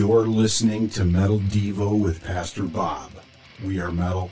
[0.00, 3.10] You're listening to Metal Devo with Pastor Bob.
[3.62, 4.30] We are metal,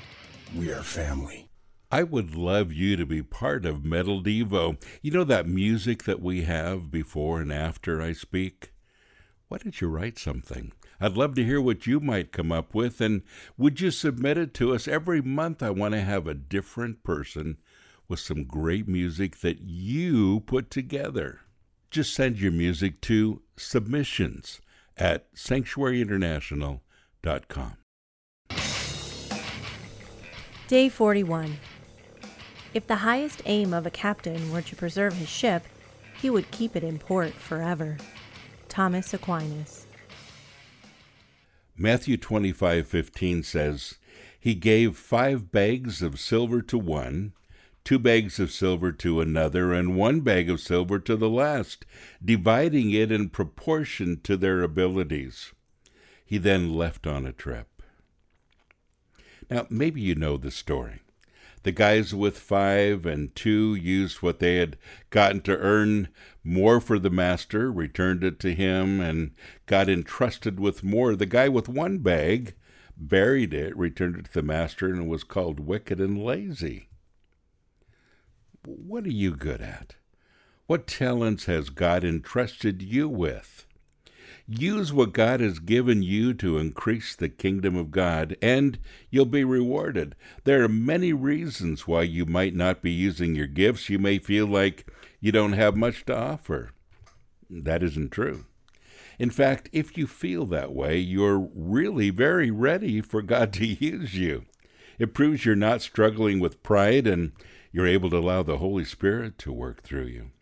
[0.56, 1.50] we are family.
[1.92, 4.82] I would love you to be part of Metal Devo.
[5.02, 8.72] You know that music that we have before and after I speak?
[9.48, 10.72] Why don't you write something?
[11.02, 13.20] I'd love to hear what you might come up with, and
[13.58, 14.88] would you submit it to us?
[14.88, 17.58] Every month, I want to have a different person
[18.08, 21.40] with some great music that you put together.
[21.90, 24.62] Just send your music to submissions
[24.98, 27.76] at sanctuaryinternational.com.
[30.66, 31.56] Day 41.
[32.74, 35.64] If the highest aim of a captain were to preserve his ship,
[36.20, 37.96] he would keep it in port forever.
[38.68, 39.86] Thomas Aquinas.
[41.76, 43.94] Matthew 25:15 says,
[44.38, 47.32] "He gave 5 bags of silver to one,
[47.88, 51.86] two bags of silver to another, and one bag of silver to the last,
[52.22, 55.54] dividing it in proportion to their abilities.
[56.22, 57.82] He then left on a trip.
[59.48, 61.00] Now, maybe you know the story.
[61.62, 64.76] The guys with five and two used what they had
[65.08, 66.08] gotten to earn
[66.44, 69.30] more for the master, returned it to him, and
[69.64, 71.16] got entrusted with more.
[71.16, 72.52] The guy with one bag
[72.98, 76.88] buried it, returned it to the master, and was called wicked and lazy.
[78.88, 79.96] What are you good at?
[80.66, 83.66] What talents has God entrusted you with?
[84.46, 88.78] Use what God has given you to increase the kingdom of God, and
[89.10, 90.14] you'll be rewarded.
[90.44, 93.90] There are many reasons why you might not be using your gifts.
[93.90, 96.70] You may feel like you don't have much to offer.
[97.50, 98.46] That isn't true.
[99.18, 104.14] In fact, if you feel that way, you're really very ready for God to use
[104.14, 104.46] you.
[104.98, 107.32] It proves you're not struggling with pride and
[107.78, 110.32] you're able to allow the Holy Spirit to work through you.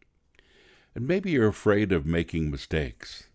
[0.94, 3.28] And maybe you're afraid of making mistakes.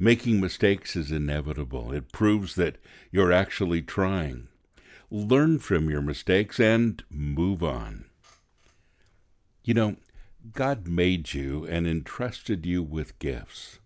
[0.00, 1.92] Making mistakes is inevitable.
[1.92, 2.76] It proves that
[3.12, 4.48] you're actually trying.
[5.12, 8.06] Learn from your mistakes and move on.
[9.62, 9.96] You know,
[10.52, 13.78] God made you and entrusted you with gifts.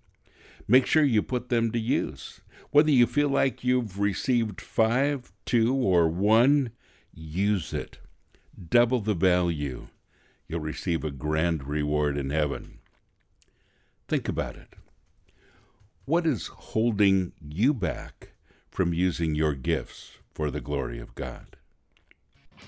[0.67, 2.41] Make sure you put them to use.
[2.71, 6.71] Whether you feel like you've received five, two, or one,
[7.13, 7.99] use it.
[8.69, 9.87] Double the value.
[10.47, 12.81] You'll receive a grand reward in heaven.
[14.09, 14.75] Think about it.
[16.05, 18.33] What is holding you back
[18.69, 21.57] from using your gifts for the glory of God?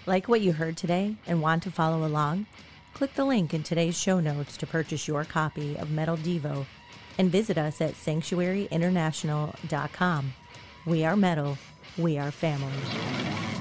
[0.06, 2.46] Like what you heard today and want to follow along?
[2.94, 6.66] Click the link in today's show notes to purchase your copy of Metal Devo
[7.18, 10.32] and visit us at sanctuaryinternational.com.
[10.86, 11.58] We are metal,
[11.98, 13.51] we are family.